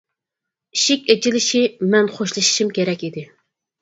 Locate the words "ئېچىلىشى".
1.13-1.63